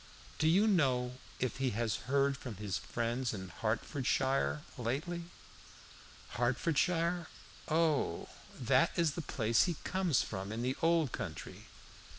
[0.39, 5.25] "Do you know if he has heard from his friends in Hertfordshire lately?"
[6.29, 7.27] "Hertfordshire?
[7.67, 8.27] O,
[8.59, 11.67] that is the place he comes from in the Old Country.